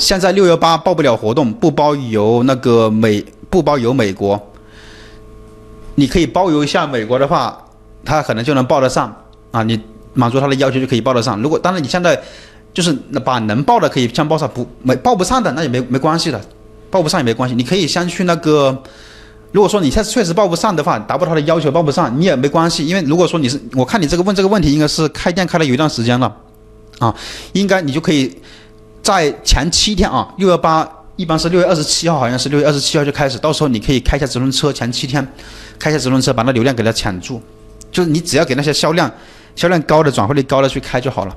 [0.00, 4.40] 现在六幺八报不了活动，不包邮那个美不包邮美国，
[5.94, 7.62] 你可以包邮一下美国的话，
[8.04, 9.14] 他可能就能报得上
[9.52, 9.78] 啊，你
[10.14, 11.40] 满足他的要求就可以报得上。
[11.42, 12.20] 如果当然你现在
[12.72, 12.92] 就是
[13.24, 16.40] 把能报的可以先报上，不没报不上的那也没没关系的，
[16.90, 18.82] 报不上也没关系，你可以先去那个。
[19.52, 26.32] 如果说你现在确实报不上的话，达不到他的要求，报不上你也没关系，因为如果说你是，我看你这个问这个问题，应该是开店开了有一段时间了，
[27.00, 27.12] 啊，
[27.52, 28.32] 应该你就可以
[29.02, 35.26] 在前七天啊，六幺八一般是六月二十七号，好像是六月二十七号就开始，到时候你可以开一下直通车，前七天
[35.78, 37.40] 开一下直通车，把那流量给它抢住，
[37.90, 39.10] 就是你只要给那些销量
[39.56, 41.36] 销量高的、转化率高的去开就好了。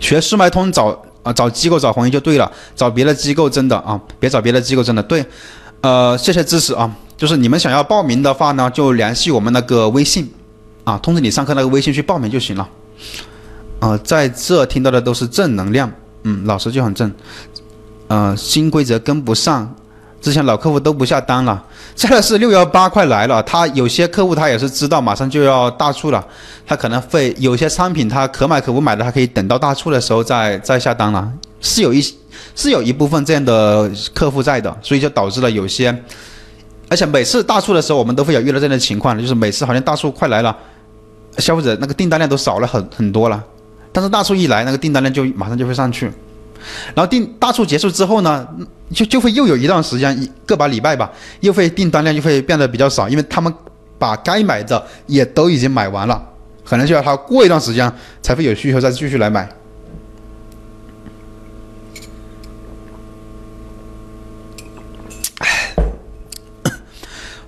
[0.00, 1.02] 学速卖通找。
[1.22, 5.22] 啊，找机构找红衣就对了，找别的机构真的啊，别找别的机构真的对。
[5.82, 10.32] 呃，谢谢支持啊，就是你们想要报名的话呢，就联系我们那个微信
[10.82, 12.66] 啊，通知你上课那个微信去报名就行了。
[13.80, 15.90] 啊，在这听到的都是正能量，
[16.22, 17.12] 嗯，老师就很正。
[18.06, 19.74] 呃，新规则跟不上。
[20.20, 21.64] 之前老客户都不下单了，
[21.96, 26.22] 现在是六幺八快来了，他有些客户他也是知道马上就要大促了，
[26.66, 31.26] 他可能会有些商品他可买可不买的，他可以等到大促的时候再再下单了，
[31.62, 32.04] 是有一
[32.54, 35.88] 是有一部分这样的客户在的，所以就导致了有些，
[36.90, 40.54] 而且每次大促的时候我们都会有遇到这样的情况，就是每次好像大促快来了，
[41.38, 43.42] 消费者那个订单量都少了很很多了，
[43.92, 46.06] 但是大促一来，那个订单量就马上就会上去。
[46.94, 48.46] 然后订大促结束之后呢，
[48.92, 51.10] 就就会又有一段时间，一个把礼拜吧，
[51.40, 53.52] 又会订单量就会变得比较少，因为他们
[53.98, 56.22] 把该买的也都已经买完了，
[56.64, 57.90] 可能就要他过一段时间
[58.22, 59.48] 才会有需求再继续来买。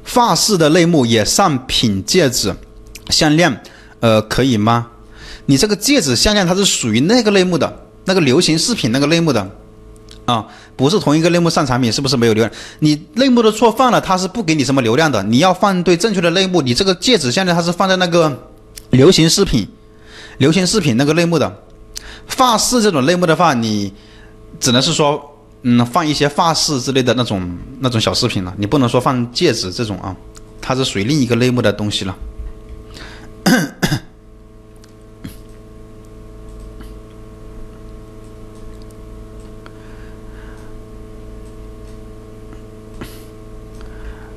[0.04, 2.54] 发饰的类目也上品戒指、
[3.08, 3.62] 项链，
[4.00, 4.91] 呃，可以吗？
[5.46, 7.86] 你这个戒指、项链它是属于那个类目的。
[8.04, 9.48] 那个流行饰品那个类目的，
[10.24, 10.44] 啊，
[10.74, 12.52] 不是同一个类目上产品，是不是没有流量？
[12.80, 15.22] 你类目的错放了，它是不给你什么流量的。
[15.22, 16.60] 你要放对正确的类目。
[16.60, 18.50] 你这个戒指项链它是放在那个
[18.90, 19.68] 流行饰品、
[20.38, 21.56] 流行饰品那个类目的。
[22.26, 23.92] 发饰这种类目的话，你
[24.58, 25.22] 只能是说，
[25.62, 28.52] 嗯，放一些发饰之类的那种那种小饰品了。
[28.58, 30.16] 你不能说放戒指这种啊，
[30.60, 32.16] 它是属于另一个类目的东西了。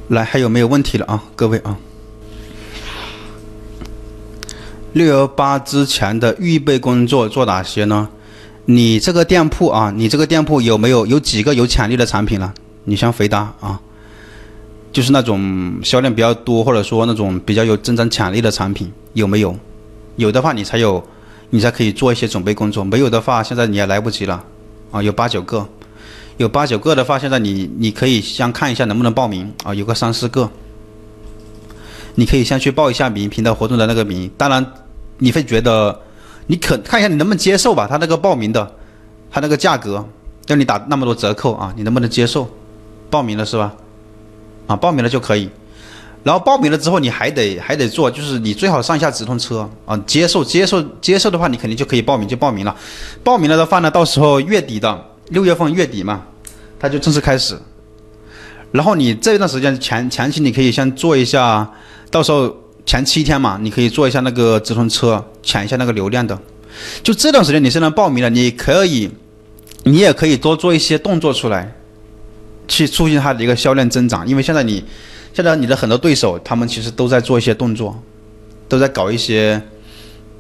[0.09, 1.23] 来，还有没有问题了啊？
[1.35, 1.75] 各位啊，
[4.93, 8.07] 六幺八之前的预备工作做哪些呢？
[8.66, 12.53] 你这个店铺啊，你这个店铺有没有有几个有潜力的产品了？
[12.83, 13.81] 你先回答啊，
[14.91, 19.57] 就是那种销量比较多，或者说那种比较有增长潜力的产品有没有？
[20.17, 21.03] 有的话，你才有，
[21.49, 24.43] 你才可以做一些准备工作；没有的话，现在你也来不及了
[24.91, 25.67] 啊，有八九个。
[26.38, 30.50] 有八九个的话，现在你你可以先看一下能不能报名啊，有个三四个，
[32.16, 34.29] 你可以先去报一下名，平台活动的那个名。
[34.38, 34.66] 当然，
[35.19, 35.97] 你会觉得
[36.47, 37.88] 你可看一下你能不能接受吧？
[37.88, 38.69] 他那个报名的，
[39.31, 40.06] 他那个价格
[40.47, 42.50] 要你打那么多折扣啊，你能不能接受？
[43.09, 43.73] 报名了是吧？
[44.67, 45.50] 啊，报名了就可以。
[46.22, 52.75] 然后报名了之后，你还得还得做，就是你最好上一下直通车啊，接受接受接受的话，你肯定就可以报名就报名了。
[53.23, 55.15] 报名了的话呢，到时候月底的。
[55.30, 56.24] 六月份月底嘛，
[56.80, 57.58] 它就正式开始。
[58.72, 61.69] 然后你这段时间前前期你可以先做一下，
[62.12, 62.56] 到时候
[62.86, 66.38] 前七天嘛，你可以做一下那个直通车，抢一下那个流量的。
[67.02, 69.09] 就这段时间你现在报名了，你可以，
[69.84, 71.74] 你也可以多做一些动作出来，
[72.68, 74.28] 去促进它的一个销量增长。
[74.28, 74.84] 因为现在你，
[75.34, 77.97] 现在你的很多对手他们其实都在做一些动作，
[78.68, 79.62] 都在搞一些，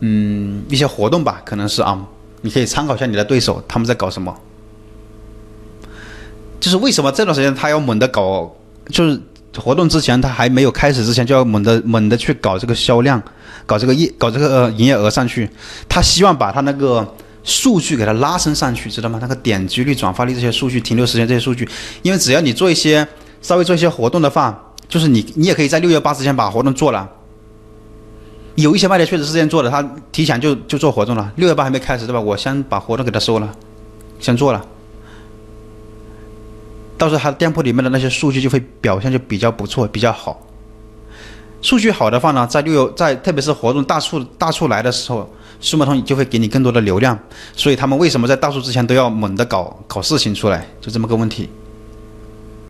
[0.01, 2.05] 嗯，一些活动吧，可能是啊，
[2.41, 4.37] 你可以参考一下你的对手他们在搞什么。
[6.59, 8.51] 就是为什么这段时间他要猛的搞，
[8.89, 9.21] 就是
[9.57, 13.21] 活动之前他还没有开始之前就要猛的猛的去搞这个销量，
[13.65, 15.49] 搞这个业搞这个呃营业额上去，
[15.87, 17.07] 他希望把他那个
[17.43, 19.19] 数据给他拉升上去，知道吗？
[19.21, 21.67] 那个点击率、转发率这些数据、停留时间这些数据，
[22.01, 23.07] 因为只要你做一些
[23.41, 27.07] 稍微做一些活动的话，就是你你也可以在六月八之前把活动做了。
[28.55, 32.19] 有一些卖家确实是这样做的，他提前就就做活动了，六月八还没开始对吧？
[32.19, 33.53] 我先把活动给他收了，
[34.19, 34.65] 先做了。
[36.97, 40.41] 到时候他店铺里面的那些数据就会表现就比较不错，比较好。
[41.61, 45.27] 数据好的话呢，在六在特别是活动大促大促来的时候，
[45.59, 47.17] 数码通就会给你更多的流量。
[47.55, 50.67] 所以他们为什么在大促之前都要猛的搞搞事情出来？
[50.79, 51.49] 就这么个问题。